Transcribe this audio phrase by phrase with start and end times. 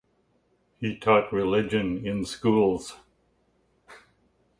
[0.79, 2.95] He taught religion in schools.